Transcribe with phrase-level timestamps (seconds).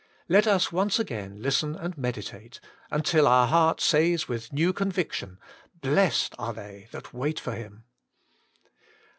[0.27, 2.59] Let us once again listen and meditate,
[2.89, 7.83] until our heart says with new conviction:* Blessed are they that wait for Him!'